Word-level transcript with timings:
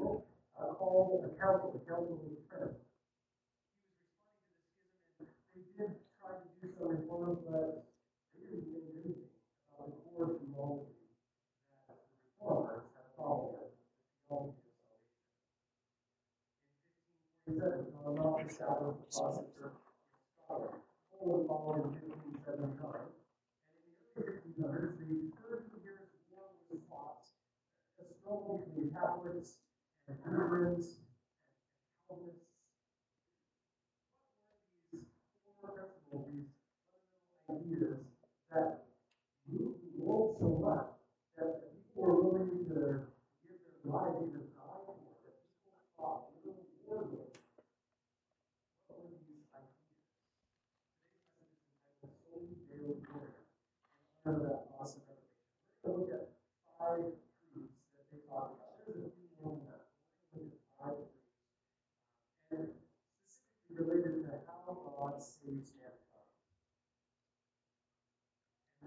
uh, 0.60 0.76
Council, 1.40 1.72
to 1.72 1.80
they 5.54 5.64
did 5.78 5.94
try 6.20 6.36
to 6.36 6.46
do 6.60 6.66
some 6.76 6.88
reforms, 6.92 7.38
but 7.48 7.86
they 8.34 8.44
didn't 8.44 8.76
anything 8.92 9.24
the 9.78 10.44
the 10.44 10.50
followed 12.36 12.76
as 12.76 12.84
the 12.92 13.02
theology 13.16 13.56
of 13.56 13.72
salvation. 14.28 14.68
In 17.46 17.54
1547, 17.56 17.93
John 18.04 18.16
Knox 18.16 18.52
established 18.52 19.00
the 19.00 19.16
Church 19.16 19.40
in 19.40 19.88
Scotland. 20.44 20.76
Poland 21.16 21.48
followed 21.48 21.88
in 21.88 22.04
1579. 22.04 23.00
And 24.16 24.28
in 24.28 24.52
the 24.60 24.68
early 24.68 24.92
1600s, 24.92 25.00
the 25.00 25.32
Thirty 25.40 25.72
Years' 25.80 26.12
War 26.28 26.52
was 26.68 26.84
fought, 26.90 27.24
a 27.96 28.04
struggle 28.20 28.60
between 28.60 28.92
Catholics 28.92 29.56
and 30.08 30.20
Lutherans 30.20 30.20
and 30.20 30.20
Calvinists. 30.20 31.00
What 32.08 32.20
were 32.20 32.36
these 34.92 35.08
core 35.56 35.72
principles, 35.72 36.28
these 36.28 36.52
ideas 37.48 38.04
that 38.52 38.84
moved 39.48 39.80
the 39.96 40.04
world 40.04 40.36
so 40.38 40.60
much 40.60 40.92
that 41.40 41.72
people 41.72 42.04
were 42.04 42.20
willing 42.20 42.52
to 42.52 42.56
give 42.56 42.68
their 42.68 43.08
lives, 43.84 44.20
even 44.28 44.44
die 44.52 44.84
for, 44.84 44.92
that 45.24 45.40
people 45.64 45.88
fought 45.96 46.28
literal 46.44 46.68
war 46.84 47.00
with? 47.08 47.32
What 48.88 49.00
were 49.00 49.16
these 49.24 49.48
ideas? 49.56 49.80
Today's 49.88 50.60
message 50.60 51.40
is 51.40 51.72
entitled 51.88 52.12
Soli 52.20 52.52
Deo 52.68 52.92
Gloria, 53.08 53.40
in 54.24 54.32
honor 54.32 54.40
of 54.40 54.48
that 54.48 54.64
awesome 54.80 55.04
revelation. 55.04 55.44
We're 55.84 55.92
going 55.92 56.08
to 56.08 56.16
look 56.16 56.16
at 56.16 56.32
five 56.80 57.04
truths 57.52 57.76
that 57.96 58.08
they 58.08 58.24
talk 58.24 58.56
about. 58.56 58.80
There's 58.88 59.04
a 59.04 59.12
few 59.12 59.28
more 59.36 59.52
than 59.60 59.68
that. 59.68 59.84
We're 60.32 60.48
going 60.48 60.48
to 60.48 60.56
look 60.56 60.64
at 60.64 60.72
five 60.80 60.96
truths. 60.96 61.28
And 62.52 62.72
specifically 63.28 63.76
related 63.76 64.24
to 64.24 64.32
how 64.48 64.64
God 64.64 65.20
saves 65.20 65.76
mankind. 65.76 66.32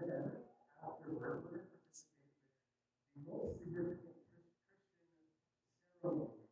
And 0.02 0.10
then, 0.10 0.26
afterward, 0.82 1.46
we're 1.46 1.54
going 1.54 1.62
to 1.62 1.70
participate 1.70 2.34
with 3.14 3.22
the 3.22 3.30
most 3.30 3.62
significant 3.62 4.18
Chris- 4.26 4.58
Christian 4.98 5.30
ceremony 6.02 6.50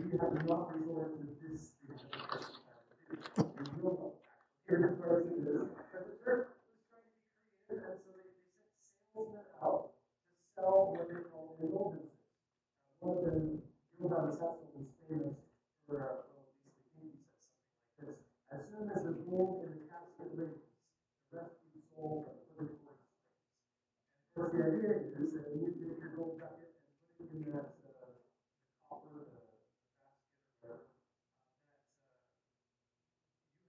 We 0.00 0.16
have 0.16 0.32
resorted 0.32 0.80
to 0.80 1.26
this. 1.44 1.72
Here 4.66 4.80
is 4.86 4.96
where 4.96 5.20
it 5.20 5.26
is. 5.28 5.44
The 5.44 5.60
was 5.60 5.76
trying 5.90 6.04
to 6.04 6.10
be 6.10 6.24
creative, 6.24 6.56
and 7.68 7.80
so 7.80 8.08
they, 8.08 8.24
they 8.24 8.56
sent 8.56 8.80
salesmen 9.12 9.44
out 9.60 9.92
to 9.92 10.00
sell 10.56 10.96
what 10.96 11.04
they 11.08 11.20
call 11.28 11.52
One 13.00 13.16
of 13.18 13.24
them, 13.24 13.60
Johann 14.00 14.32
Tetzel, 14.32 14.72
was 14.72 14.88
famous 15.08 15.36
for, 15.86 16.00
uh, 16.00 16.24
the. 18.00 18.16
As 18.50 18.60
soon 18.72 18.88
as 18.90 19.04
the 19.04 19.12
gold 19.28 19.64
in 19.68 19.70
the 19.76 19.84
casket 19.86 20.32
rings, 20.32 20.64
the 21.30 21.38
rest 21.38 21.52
will 21.60 21.72
be 21.76 21.82
sold 21.92 22.32
at 22.32 22.40
purgatory 22.56 22.80
springs. 22.80 23.04
And 24.34 24.44
of 24.44 24.48
course, 24.48 24.52
the 24.56 24.64
idea 24.64 24.90
is 25.20 25.32
that 25.36 25.44
when 25.52 25.60
you 25.60 25.70
take 25.76 26.00
your 26.00 26.16
gold 26.16 26.40
bucket 26.40 26.72
and 26.72 27.12
put 27.20 27.28
it 27.28 27.36
in 27.36 27.52
that, 27.52 27.76
uh, 27.84 28.10
the 28.10 28.80
copper, 28.88 29.12
the, 29.12 29.28
the 30.64 30.72
basket 30.72 30.88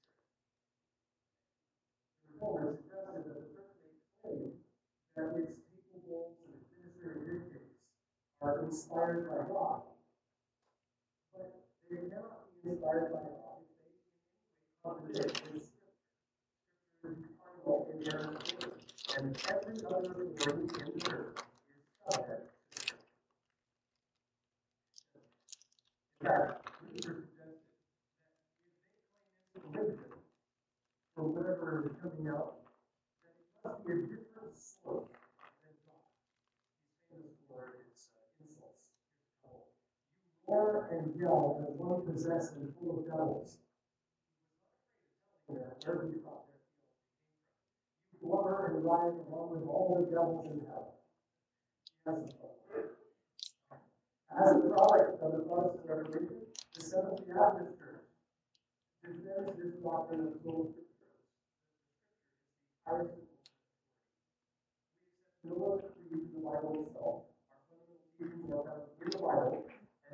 The 2.23 2.33
reformers 2.33 2.79
suggested 2.79 3.27
that 3.27 3.35
the 3.35 3.47
church 3.51 3.75
may 3.83 3.93
claim 4.21 4.55
that 5.17 5.35
its 5.43 5.59
papal 5.67 5.99
bulls 6.07 6.39
and 6.47 6.55
its 6.55 6.71
ministerial 6.79 7.21
dictates 7.27 7.75
are 8.39 8.63
inspired 9.09 9.29
by 9.29 9.53
God, 9.53 9.81
but 11.33 11.65
they 11.89 11.97
cannot 11.97 12.45
be 12.63 12.69
inspired 12.69 13.11
by 13.13 13.19
God 13.19 13.57
if 13.65 13.69
they 13.79 13.89
in 13.89 15.15
any 15.15 15.17
way 15.17 15.23
contradict 15.23 15.41
His 15.53 15.65
Scripture. 15.65 15.97
Scripture 16.99 17.17
is 17.17 17.17
the 17.25 17.33
final 17.41 17.89
inerrant 17.93 18.37
word, 18.61 18.81
and 19.17 19.25
every 19.49 19.77
other 19.85 20.13
authority 20.29 20.61
in 20.61 20.93
the 20.93 21.01
church 21.01 21.37
is 21.73 21.83
subject 22.11 22.45
to. 22.75 22.93
In 26.21 26.27
fact, 26.27 26.67
Luther 26.93 27.15
suggested 27.25 27.33
that 27.39 27.55
if 29.55 29.63
they 29.63 29.73
claim 29.73 29.89
inspiration 29.89 30.19
for 31.15 31.23
whatever 31.23 31.85
is 31.89 31.95
coming 32.01 32.27
out, 32.29 32.61
that 33.23 33.33
it 33.33 33.47
must 33.65 33.85
be 33.87 33.93
a 33.93 33.95
different 34.05 34.53
source 34.53 35.09
than 35.63 35.73
God. 35.87 36.05
He's 37.09 37.09
famous 37.09 37.37
for 37.47 37.73
his 37.79 38.11
uh, 38.15 38.43
insults. 38.43 38.83
Here's 38.99 39.25
a 39.25 39.47
couple. 39.47 39.67
You 40.49 40.55
roar 40.55 40.89
and 40.91 41.13
yell 41.19 41.61
as 41.61 41.75
one 41.77 42.01
possessed 42.05 42.55
and 42.55 42.73
full 42.79 42.97
of 42.99 43.05
devils. 43.05 43.57
Blubber 48.21 48.73
and 48.73 48.83
ride 48.83 49.13
along 49.27 49.49
with 49.51 49.67
all 49.67 49.97
the 49.99 50.05
devils 50.09 50.45
in 50.45 50.59
hell. 50.65 50.95
As 54.31 54.55
a 54.55 54.59
product 54.69 55.21
of 55.21 55.31
the 55.31 55.39
Protestant 55.39 55.85
Reformation, 55.87 56.41
the 56.73 56.81
Seventh 56.81 57.25
day 57.25 57.33
Adventist 57.33 57.79
Church 57.79 58.05
defends 59.03 59.57
this 59.57 59.73
doctrine 59.83 60.21
of 60.27 60.33
sola 60.43 60.65
scriptura. 60.65 61.13
We 65.43 65.51
accept 65.51 66.33
the 66.33 66.41
Bible 66.41 66.73
itself. 66.89 67.21
Our 67.53 67.61
fundamental 67.69 68.01
teachings 68.17 68.49
are 68.51 68.63
found 68.65 68.89
in 69.01 69.09
the 69.09 69.17
Bible 69.17 69.68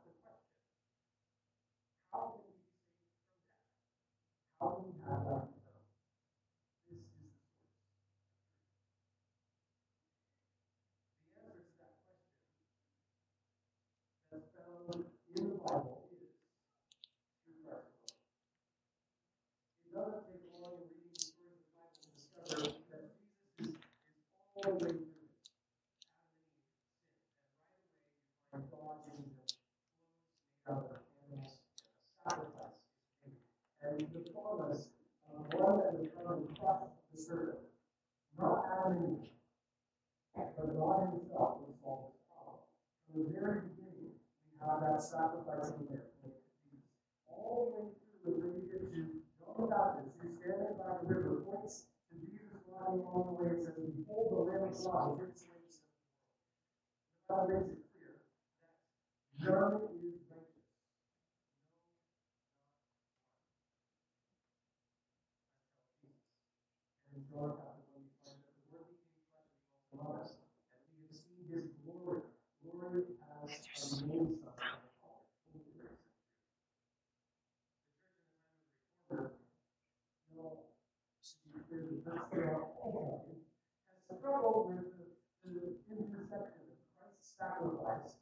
sacrifice, 87.41 88.21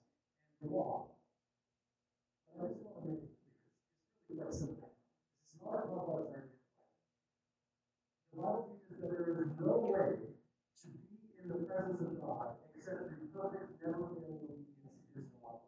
and 0.62 0.70
the 0.70 0.74
law. 0.78 1.02
But 2.54 2.62
I 2.62 2.70
just 2.70 2.86
want 2.86 3.02
to 3.02 3.06
make 3.10 3.18
it 3.18 3.26
clear 3.42 3.58
it's 3.58 4.30
really 4.30 4.38
quite 4.38 4.54
simple. 4.54 4.86
This 5.42 5.58
is 5.58 5.62
not 5.66 5.74
a 5.74 5.82
complex 5.82 6.30
argument. 6.30 6.54
The 8.30 8.38
Bible 8.38 8.70
teaches 8.70 8.98
that 9.02 9.10
there 9.10 9.26
is 9.34 9.42
no 9.58 9.74
way 9.90 10.22
to 10.22 10.86
be 10.94 11.34
in 11.42 11.50
the 11.50 11.58
presence 11.66 11.98
of 11.98 12.14
God 12.14 12.54
except 12.78 13.10
through 13.10 13.26
perfect, 13.34 13.66
never 13.82 14.06
failing 14.14 14.38
obedience 14.38 14.86
to 14.86 15.10
His 15.18 15.26
law. 15.42 15.58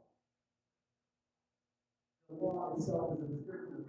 The 2.30 2.38
law 2.38 2.71
itself 2.71 3.11
is 3.11 3.19
a 3.19 3.26
description 3.26 3.79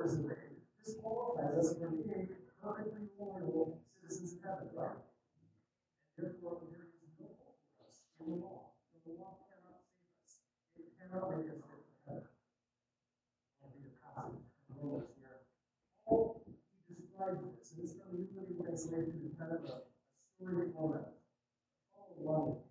resurrected. 0.00 0.56
This 0.80 0.96
qualifies 0.96 1.52
us 1.60 1.76
for 1.76 1.92
being 1.92 2.32
perfectly 2.64 3.12
loyal 3.20 3.84
citizens 4.00 4.32
of 4.32 4.40
heaven, 4.40 4.68
right? 4.72 4.96
And 6.16 6.24
therefore, 6.24 6.64
there 6.72 6.88
is 6.88 7.12
no 7.20 7.28
hope 7.36 7.60
for 7.76 7.84
us 7.84 8.00
in 8.16 8.32
the 8.32 8.36
law. 8.40 8.72
The 9.04 9.12
law 9.20 9.36
cannot 9.44 9.84
save 9.84 10.16
us, 10.24 10.40
it 10.80 10.88
cannot 10.96 11.28
make 11.36 11.52
us 11.52 11.60
fit 11.60 11.84
for 11.84 12.16
heaven. 12.16 12.32
I'll 13.60 13.72
read 13.76 13.92
a 13.92 14.00
passage 14.00 14.48
from 14.72 15.04
here. 15.20 15.44
Paul, 16.08 16.40
he 16.48 16.96
describes 16.96 17.44
this, 17.44 17.76
and 17.76 17.84
this 17.84 17.92
from 18.00 18.16
the 18.16 18.24
New 18.24 18.56
translated 18.56 18.56
Translation 18.64 19.20
in 19.20 19.36
kind 19.36 19.52
of 19.52 19.68
a, 19.68 19.84
a 19.84 20.28
story 20.40 20.72
moment. 20.72 21.12
Follow 21.92 22.16
along 22.24 22.69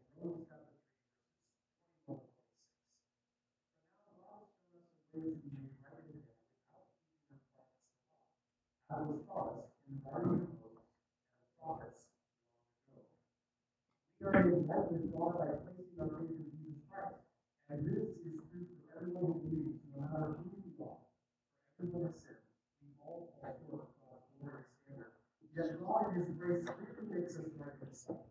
That 25.59 25.75
God 25.83 26.15
in 26.15 26.23
His 26.23 26.31
grace 26.39 26.63
freely 26.71 27.11
makes 27.11 27.35
us 27.35 27.51
right 27.59 27.75
with 27.83 27.91
Himself. 27.91 28.23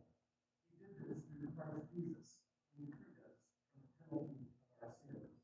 He 0.73 0.81
did 0.81 1.13
this 1.13 1.21
through 1.29 1.53
Christ 1.61 1.85
Jesus, 1.93 2.41
and 2.73 2.89
He 2.89 2.97
freed 2.97 3.21
us 3.21 3.37
from 3.69 3.85
the 3.85 3.93
penalty 4.09 4.49
of 4.49 4.89
our 4.89 4.97
sins. 5.05 5.37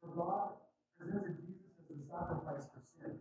For 0.00 0.08
God 0.16 0.56
presented 0.96 1.36
Jesus 1.44 1.76
as 1.84 1.92
a 1.92 2.00
sacrifice 2.08 2.64
for 2.72 2.80
sin. 2.96 3.20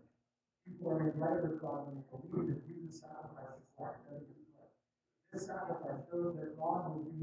People 0.63 0.87
are 0.87 1.03
made 1.03 1.19
right 1.19 1.43
with 1.43 1.59
God 1.59 1.91
when 1.91 1.99
they 1.99 2.07
believe 2.15 2.47
that 2.47 2.63
Jesus 2.63 3.03
sacrificed 3.03 3.67
His 4.07 4.47
life. 4.55 4.71
This 5.35 5.43
sacrifice 5.51 5.99
shows 6.07 6.39
that 6.39 6.55
God 6.55 6.95
will 6.95 7.03
do 7.11 7.14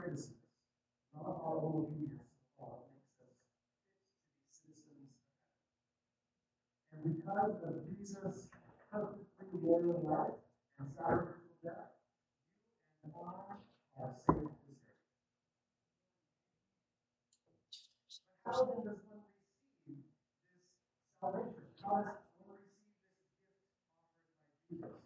courtesies, 0.00 0.36
not 1.14 1.40
our 1.40 1.56
own 1.64 1.88
makes 1.96 2.20
us 2.60 2.84
fit 3.16 3.32
to 4.52 4.68
be 4.68 4.76
citizens 4.76 5.08
of 5.08 5.24
heaven. 6.92 7.08
And 7.08 7.16
because 7.16 7.56
of 7.64 7.80
Jesus' 7.88 8.48
perfectly 8.92 9.24
life 10.04 10.36
and 10.78 10.88
sacrificial 10.92 11.56
death, 11.64 11.96
you 13.04 13.08
and 13.08 13.12
I 13.16 13.56
are 13.96 14.12
saved 14.28 14.52
this 14.68 14.76
day. 14.84 15.00
But 18.44 18.52
how 18.52 18.68
then 18.68 18.84
does 18.84 19.00
one 19.08 19.24
receive 19.32 20.04
this 20.04 20.20
salvation? 21.20 21.64
How 21.80 22.04
does 22.04 22.28
one 22.36 22.52
receive 22.52 22.92
this 22.92 23.16
gift 23.16 23.32
offered 24.68 24.68
by 24.68 24.68
Jesus? 24.68 25.00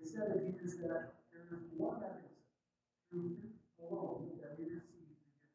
Instead, 0.03 0.35
it 0.35 0.43
means 0.43 0.77
that 0.83 1.15
there 1.31 1.47
is 1.55 1.63
one 1.79 2.03
mechanism 2.03 2.43
through 3.07 3.39
faith 3.39 3.63
alone 3.79 4.35
that 4.43 4.59
we 4.59 4.67
receive 4.67 5.07
the 5.07 5.15
gift 5.15 5.31
of 5.31 5.47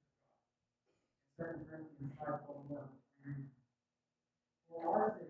God. 1.36 1.52
In 1.52 1.60
2 1.60 1.68
Corinthians 1.68 2.16
we 3.20 3.28
read, 3.28 3.52
For 4.72 4.88
our 4.88 5.20
faith 5.20 5.27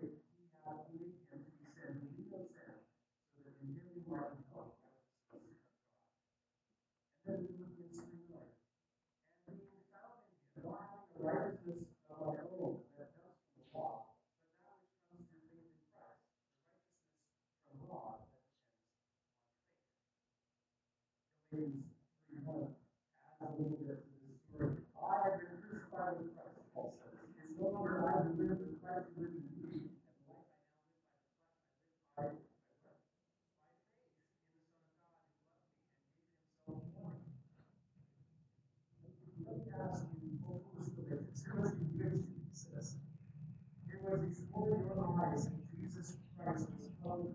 presence 46.48 46.78
holy 47.04 47.28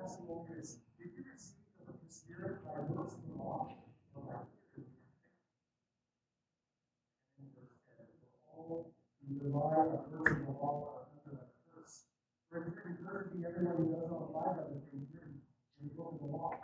as 0.00 0.16
you. 0.20 0.32
Did 0.96 1.12
you 1.12 1.24
receive 1.28 1.60
the 1.76 1.92
Holy 1.92 2.08
Spirit 2.08 2.56
by 2.64 2.80
works 2.88 3.14
of 3.14 3.22
the 3.28 3.36
law 3.36 3.68
or 4.16 4.22
by 4.24 4.40
And 7.36 7.48
then 7.52 7.68
verse 7.84 8.16
for 8.24 8.32
all 8.48 8.88
who 9.20 9.44
rely 9.44 9.76
on 9.76 9.92
the 9.92 10.00
works 10.08 10.32
of 10.32 10.40
the 10.40 10.56
law 10.56 10.96
are 10.96 11.04
under 11.12 11.36
a 11.36 11.46
curse. 11.68 12.08
For 12.48 12.64
if 12.64 12.72
you're 12.72 12.96
encouraging 12.96 13.44
everyone 13.44 13.76
who 13.76 13.92
does 13.92 14.08
not 14.08 14.32
abide 14.32 14.56
by 14.56 14.64
the 14.72 14.80
things 14.88 15.12
written 15.12 15.36
in 15.36 15.88
the 15.88 15.94
book 15.94 16.16
the 16.16 16.32
law, 16.32 16.56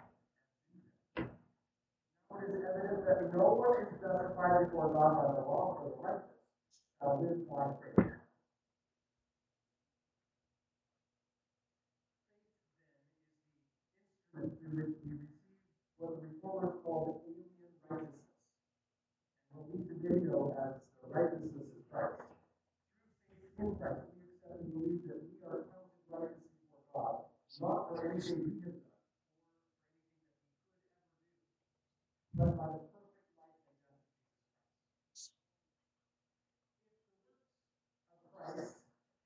now 1.19 2.41
it 2.41 2.57
is 2.57 2.65
evident 2.65 3.05
that 3.05 3.37
no 3.37 3.53
one 3.53 3.85
is 3.85 3.93
justified 4.01 4.65
before 4.65 4.89
God 4.97 5.13
by 5.21 5.29
the 5.37 5.45
law 5.45 5.77
for 5.77 5.93
the 5.93 6.01
righteous 6.01 6.41
shall 6.97 7.21
live 7.21 7.45
by 7.45 7.69
faith. 7.85 8.18
Which 14.79 14.95
we 15.03 15.19
receive 15.19 15.59
what 15.99 16.15
the 16.15 16.23
reformers 16.31 16.79
call 16.87 17.27
the 17.27 17.35
alien 17.35 17.75
righteousness, 17.91 18.31
and 19.51 19.59
what 19.59 19.67
we 19.75 19.83
today 19.91 20.23
know 20.23 20.55
as 20.55 20.79
the 21.03 21.11
righteousness 21.11 21.67
of 21.67 21.83
Christ. 21.91 22.23
Through 23.27 23.43
faith 23.59 23.75
in 23.75 23.75
Christ, 23.83 24.07
we 24.15 24.23
accept 24.39 24.63
and 24.63 24.71
believe 24.71 25.03
that 25.11 25.19
we 25.19 25.35
are 25.51 25.67
counted 25.67 25.99
righteous 26.07 26.47
before 26.63 26.87
God, 26.95 27.27
not 27.59 27.91
for 27.91 28.07
anything 28.07 28.39
we 28.39 28.63
have 28.63 28.79
done, 28.79 28.87
or 32.39 32.55
anything 32.55 32.55
that 32.55 32.55
we 32.55 32.55
could 32.55 32.55
ever 32.55 32.55
do, 32.55 32.55
but 32.55 32.55
by 32.55 32.71
the 32.71 32.87
perfect 32.95 33.35
life 33.35 33.59
and 33.59 33.99
death 33.99 34.15
of 34.15 34.31
Christ. 34.31 35.27
If 38.15 38.23
the 38.23 38.31
works 38.31 38.63
of 38.63 38.79
Christ 38.79 38.79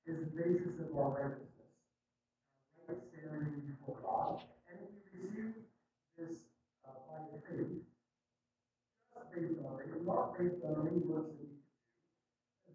is 0.09 0.17
the 0.17 0.33
basis 0.33 0.81
of 0.81 0.89
our 0.97 1.13
righteousness, 1.13 1.77
our 2.89 2.97
right 2.97 3.05
standing 3.05 3.69
before 3.69 4.01
God, 4.01 4.41
and 4.73 4.81
if 4.81 4.89
we 5.13 5.21
receive 5.29 5.69
this 6.17 6.49
uh, 6.89 6.97
by 7.05 7.21
faith, 7.45 7.85
just 9.13 9.29
based 9.33 9.61
on 9.61 9.77
faith, 10.43 10.65
on 10.65 10.85
we 10.85 10.91
can 10.91 11.01
do, 11.07 11.27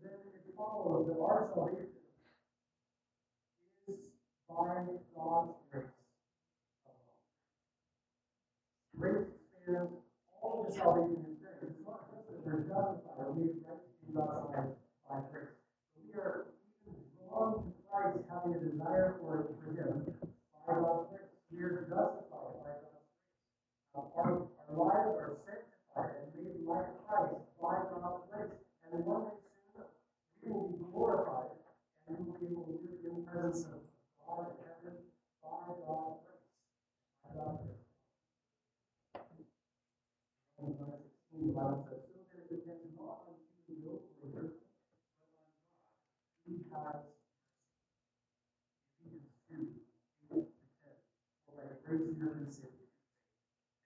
then 0.02 0.12
it 0.32 0.56
follows 0.56 1.08
that 1.08 1.20
our 1.20 1.50
salvation 1.54 2.00
is 3.88 4.08
by 4.48 4.88
God's 5.16 5.52
grace. 5.72 5.84
Grace 8.98 9.28
spans 9.52 9.90
all 10.42 10.66
the 10.68 10.72
salvation 10.72 11.28
experience. 11.28 11.76
It's 11.76 11.84
not 11.84 12.08
just 12.08 12.24
that 12.32 12.40
we're 12.46 12.64
justified 12.64 13.20
or 13.20 13.36
made 13.36 13.60
right 13.68 13.84
in 14.08 14.16
eyes 14.16 14.72
by 15.10 15.20
grace. 15.32 15.56
We 16.00 16.16
are 16.16 16.48
even 16.88 17.04
drawn 17.20 17.68
to 17.68 17.72
Christ 17.92 18.24
having 18.32 18.56
a 18.56 18.62
desire 18.64 19.20
for, 19.20 19.52
for 19.60 19.76
Him 19.76 20.08
by 20.68 20.74
God's 20.74 21.12
grace. 21.12 21.36
We 21.52 21.60
are 21.68 21.84
justified 21.84 22.32
by 22.32 22.80
God's 22.80 23.04
grace. 23.04 23.12
Our, 23.98 24.48
our 24.56 24.72
lives 24.72 25.14
are 25.20 25.36
sanctified 25.44 26.16
and 26.16 26.32
made 26.32 26.64
like 26.64 26.88
Christ. 27.08 27.47
And 28.98 29.06
one 29.06 29.30
day 29.30 29.38
soon, 29.78 29.86
we 30.42 30.50
will 30.50 30.74
be 30.74 30.82
glorified 30.90 31.54
and 32.10 32.18
we 32.18 32.26
will 32.26 32.42
be 32.42 32.50
able 32.50 32.66
to 32.66 32.82
live 32.82 32.98
in 33.06 33.14
the 33.22 33.30
presence 33.30 33.70
of 33.70 33.86
God 34.26 34.50
in 34.50 34.58
heaven 34.58 35.06
by 35.38 35.70
God's 35.70 36.26
grace. 36.26 36.50
In 40.58 40.74
Romans 40.82 41.14
16, 41.30 41.54
the 41.54 41.62
on 41.62 41.86
but 41.86 42.10
on 42.74 42.90
God, 42.98 43.22
has 43.30 43.38
Ephesians 43.70 44.02
2, 44.26 44.50
8 50.34 50.42
to 50.42 50.74
10. 50.74 51.06
For 51.86 51.94
you. 51.94 52.18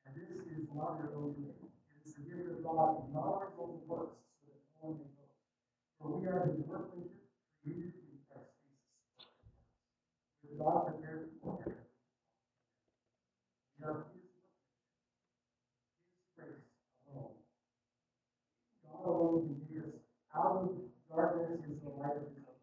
And 0.08 0.16
this 0.16 0.32
is 0.32 0.72
not 0.72 1.04
your 1.04 1.12
own 1.20 1.36
doing. 1.36 1.68
It 1.68 2.00
is 2.08 2.16
the 2.16 2.24
gift 2.32 2.48
of 2.48 2.64
God, 2.64 3.12
not 3.12 3.52
a 3.52 3.60
works, 3.92 4.31
one 4.82 4.98
may 4.98 5.14
boast. 5.14 5.38
For 6.02 6.10
we 6.18 6.26
are 6.26 6.42
his 6.50 6.66
workmanship, 6.66 7.30
created 7.62 7.94
in 8.02 8.18
Christ 8.26 8.50
Jesus. 8.58 9.30
With 10.42 10.58
God 10.58 10.90
prepared 10.90 11.30
for 11.38 11.62
beforehand. 11.62 11.86
We 13.78 13.86
are 13.86 14.02
his 14.10 14.26
workmanship. 14.34 14.66
His 16.18 16.34
grace 16.34 16.66
alone. 17.14 17.38
God 18.82 19.06
alone 19.06 19.42
can 19.46 19.62
take 19.70 19.86
us 19.86 20.02
out 20.34 20.66
of 20.66 20.74
darkness 21.06 21.62
into 21.62 21.86
the 21.86 21.94
light 22.02 22.18
of 22.18 22.26
his 22.34 22.42
own. 22.42 22.58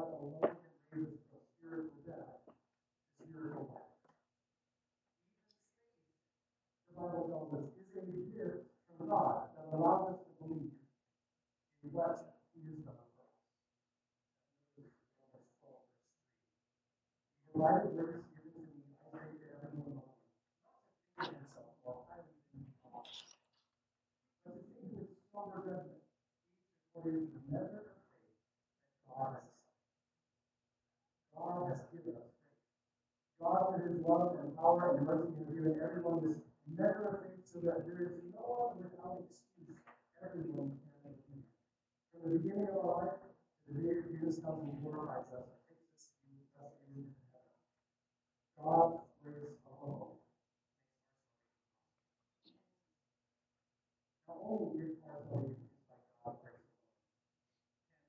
God 0.00 0.08
alone 0.16 0.56
can 0.56 0.72
raise 0.96 1.12
us 1.12 1.20
from 1.28 1.44
spiritual 1.60 2.00
death 2.08 2.40
to 2.48 3.22
spiritual 3.28 3.68
life. 3.68 3.92
The 6.88 6.96
Bible 6.96 7.28
tells 7.28 7.52
us 7.52 7.68
is 7.92 8.08
a 8.08 8.24
gift 8.32 8.64
from 8.88 9.08
God 9.08 9.52
that 9.56 9.68
allows 9.76 10.16
us 10.16 10.18
to 10.24 10.32
believe 10.40 10.72
in 11.81 11.81
what 11.92 12.40
he 12.56 12.72
has 12.72 12.80
done 12.88 13.04
for 13.12 13.28
us. 13.28 13.36
Romans 14.72 15.52
12, 15.60 15.76
verse 15.76 15.92
3. 15.92 16.32
Provided 17.52 17.92
grace 18.00 18.24
given 18.32 18.52
to 18.56 18.64
me, 18.64 18.96
I 18.96 19.12
say 19.12 19.36
to 19.36 19.48
everyone 19.60 19.92
among 19.92 20.08
you, 20.08 20.32
not 20.64 20.80
to 20.80 20.88
think 20.88 21.20
of 21.20 21.36
himself 21.36 21.76
more 21.84 22.00
highly 22.08 22.32
than 22.32 22.64
he 22.64 22.72
ought, 22.88 23.12
but 24.40 24.56
to 24.56 24.64
think 24.72 24.88
with 24.96 25.12
sober 25.28 25.60
judgment, 25.60 26.00
each 27.04 27.28
the 27.36 27.44
God 29.04 29.36
has. 29.36 29.52
Given 31.92 32.16
us. 32.16 32.32
God, 33.36 33.76
with 33.76 33.84
his 33.84 34.00
love 34.00 34.40
and 34.40 34.56
power 34.56 34.96
and 34.96 35.04
mercy, 35.04 35.36
has 35.36 35.48
given 35.52 35.76
everyone 35.84 36.24
this 36.24 36.40
of 37.04 37.20
faith 37.20 37.44
so 37.44 37.60
that 37.68 37.84
there 37.84 38.00
is 38.00 38.16
no 38.32 38.40
one 38.40 38.80
without 38.80 39.20
excuse. 39.20 39.76
Everyone 40.24 40.78
the 42.22 42.38
beginning 42.38 42.68
of 42.70 42.78
our 42.78 43.02
life 43.02 43.18
the 43.66 43.80
day 43.82 43.98
Jesus 44.06 44.38
comes 44.38 44.62
and 44.62 44.78
glorifies 44.78 45.26
us 45.34 45.42
and 45.42 45.58
takes 45.66 45.90
us 45.90 46.14
be 46.22 46.30
with 46.38 46.54
us 46.62 46.78
in 46.86 47.02
heaven. 47.34 47.58
God's 48.54 49.02
grace 49.24 49.58
alone 49.66 50.14
Not 54.28 54.38
only 54.38 54.86
is 54.86 54.96
our 55.02 55.18
salvation 55.28 55.66
is 55.66 55.82
by 55.90 55.98
God's 56.22 56.38
grace 56.46 56.62
alone, 56.62 56.94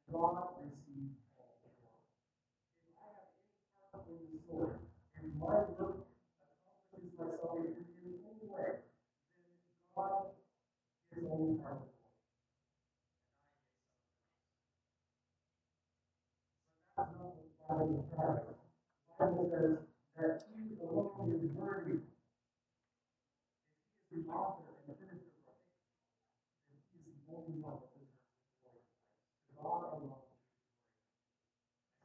can 0.06 0.14
God 0.14 0.62
receive 0.62 1.10
all 1.42 1.58
the 1.66 1.74
glory. 1.74 2.06
If 2.86 2.96
I 3.02 3.10
have 3.18 3.34
any 3.34 3.82
part 3.90 4.06
in 4.14 4.30
the 4.30 4.40
story, 4.46 4.78
if 5.18 5.26
my 5.42 5.66
work 5.74 6.06
accomplishes 6.38 7.18
my 7.18 7.34
salvation 7.42 7.82
in 8.06 8.22
any 8.30 8.46
way, 8.46 8.78
then 8.78 9.50
God 9.98 10.38
is 11.18 11.26
only 11.26 11.58
part 11.58 11.82
of 11.82 11.90
the 11.90 11.98
glory. 11.98 12.14
But 16.96 17.63
not 17.74 17.90
the 17.90 19.26
Bible 19.26 19.50
says 19.50 19.78
that 20.18 20.46
He 20.54 20.78
alone 20.82 21.34
is 21.34 21.50
worthy. 21.56 22.00
He 24.12 24.20
is 24.20 24.26
the 24.26 24.32
author 24.32 24.62
and 24.88 24.96
finisher 24.98 25.34
of 25.34 25.50
our 25.50 25.58
faith, 25.58 26.94
He 26.94 27.10
is 27.10 27.18
the 27.26 27.34
only 27.34 27.62
one. 27.62 27.82
God 29.58 29.96
alone 29.96 30.24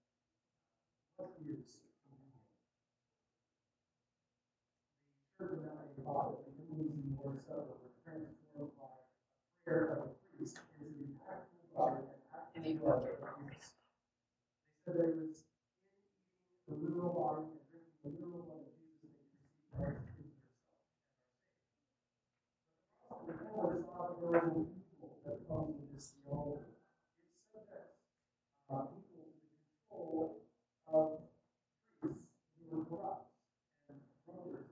What 1.16 1.32
is 1.44 1.76
the 1.76 1.92
were 7.76 7.92
transformed 8.04 8.72
by 8.80 8.88
a 8.88 9.64
prayer 9.64 9.84
of 9.92 9.98
a 9.98 10.36
priest 10.36 10.60
body 10.72 10.96
and 10.96 11.68
blood. 11.74 11.98
They 12.54 12.72
said 14.86 14.94
that 14.96 15.08
it 15.12 15.16
was 15.20 15.44
in 16.68 16.80
the 16.80 16.88
literal 16.88 17.12
body 17.12 17.55
people 30.16 30.36
of 30.92 31.18
priests 32.00 32.22
who 32.70 32.78
were 32.78 32.84
corrupt 32.84 33.26
and 33.90 33.98
brothers 34.24 34.64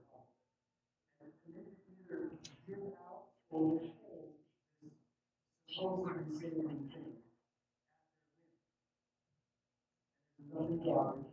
and 1.21 1.31
committed 1.45 1.77
either 2.01 2.31
to 2.43 2.51
give 2.67 2.85
out 3.05 3.25
or 3.51 3.81
change 3.81 3.93
this 4.83 4.97
supposedly 5.69 6.33
saving 6.33 6.69
thing 6.69 6.81
at 6.81 6.93
their 6.93 7.03
whim. 7.05 7.21
And 10.39 10.47
there's 10.51 10.71
nothing 10.71 10.81
wrong 10.91 11.25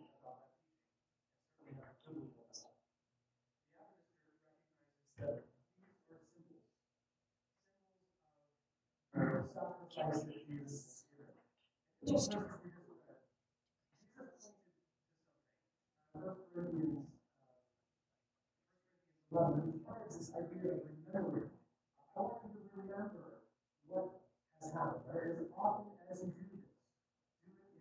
sacrifices. 9.96 11.04
Just 12.08 12.32
But 25.12 25.24
as 25.24 25.38
often 25.58 25.92
as 26.12 26.22
you 26.24 26.32
do 26.32 26.58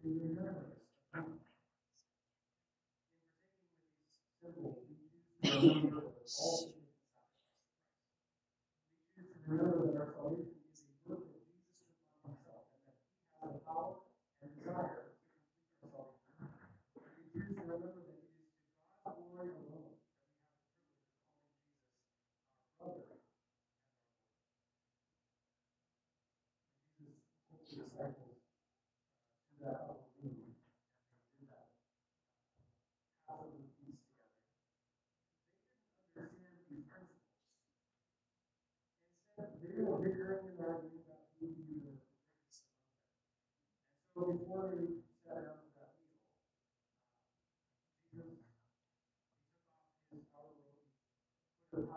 do 0.03 0.11
it 0.11 0.23
in 0.23 0.37
remembrance. 0.37 0.81
In 1.15 1.23
with 4.63 4.75
these 4.89 4.99
symbols, 5.43 5.43
we 5.43 5.61
remember 5.61 6.03
all 6.41 6.75
the 9.17 9.53
remember 9.55 9.90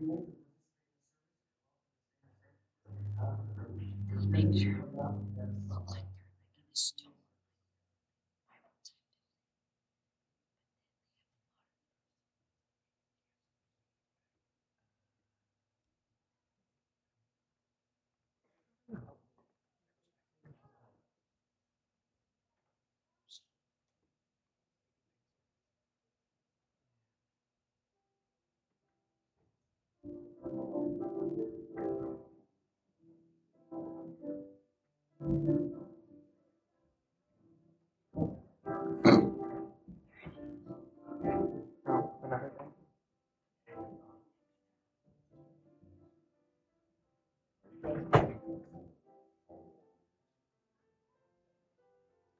Just 0.00 0.22
Make 4.28 4.54
sure. 4.54 5.29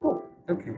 Cool. 0.01 0.21
Okay. 0.49 0.71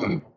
Mm-hmm. 0.00 0.18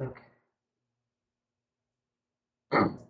Okay. 0.00 0.22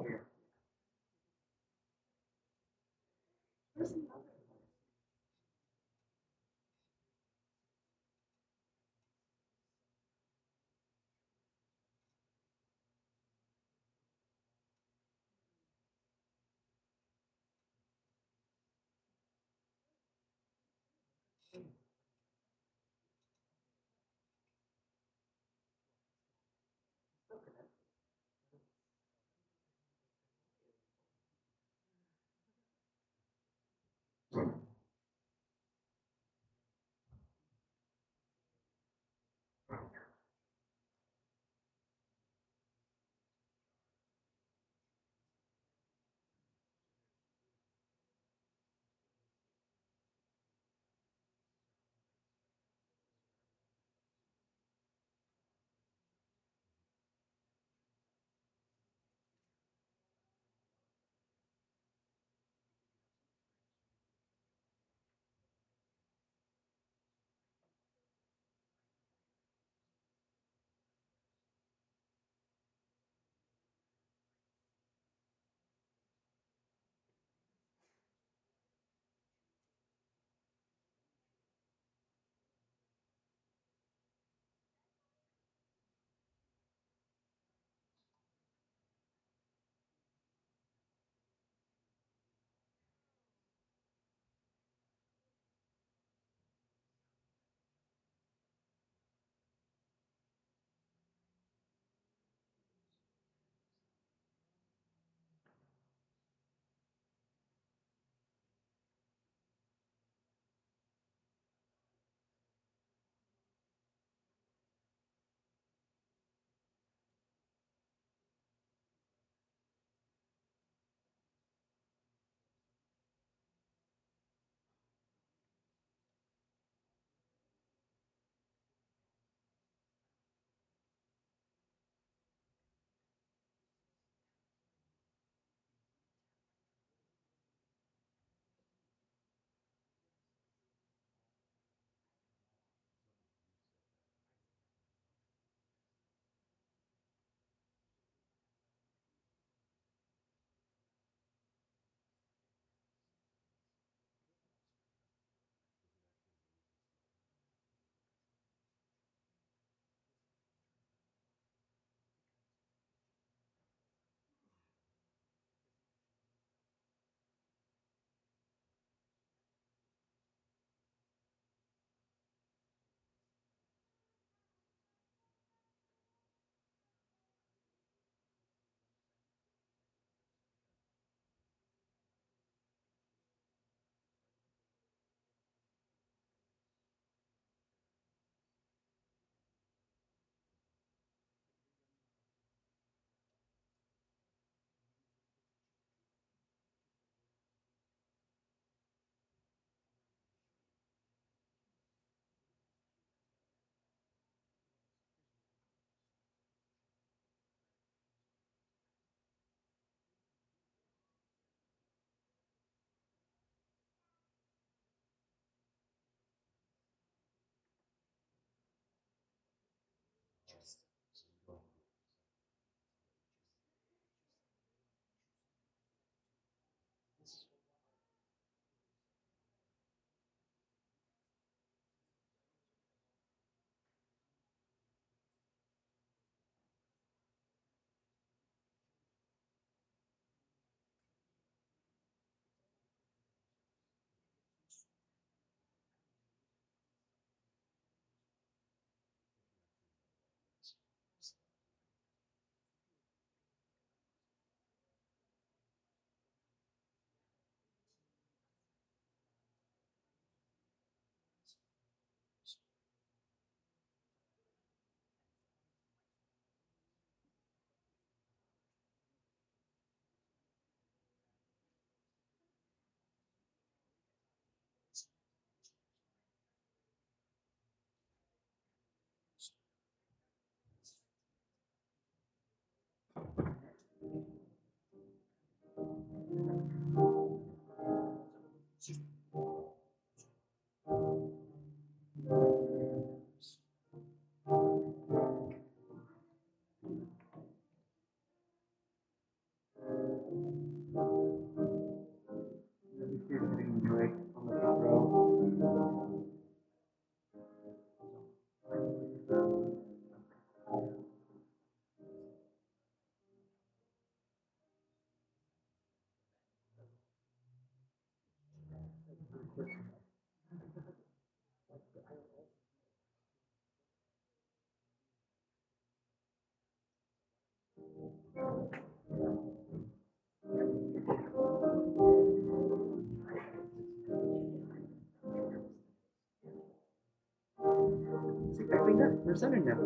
Now. 339.63 339.77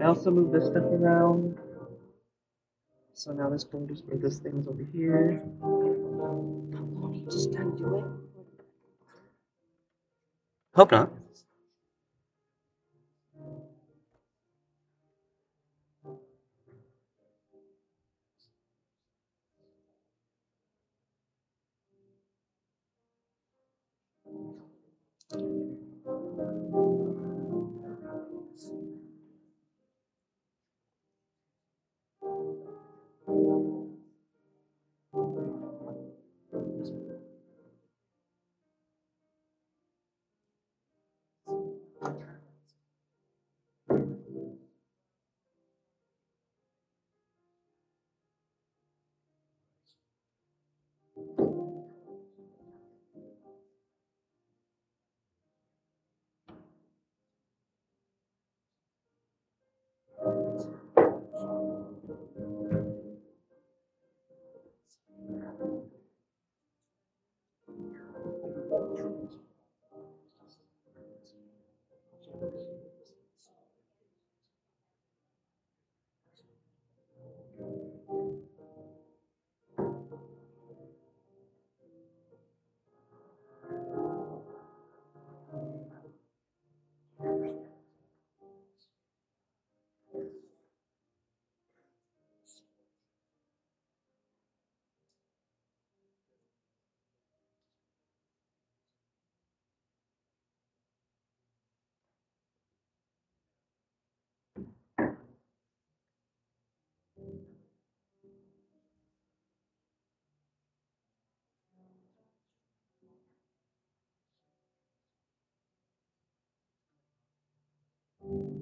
I 0.00 0.04
also 0.04 0.30
moved 0.30 0.52
this 0.52 0.66
stuff 0.66 0.84
around. 0.84 1.58
So 3.14 3.32
now 3.32 3.48
this 3.50 3.64
board 3.64 3.90
is 3.90 4.02
where 4.06 4.18
this 4.18 4.38
thing's 4.38 4.68
over 4.68 4.82
here. 4.92 5.42
Just 7.30 7.50
undo 7.54 7.96
it? 7.96 8.04
Hope 10.74 10.92
not. 10.92 11.12